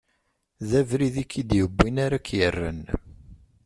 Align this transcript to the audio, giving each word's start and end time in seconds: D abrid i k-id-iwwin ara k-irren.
D 0.69 0.71
abrid 0.79 1.15
i 1.23 1.25
k-id-iwwin 1.29 1.95
ara 2.05 2.19
k-irren. 2.27 2.81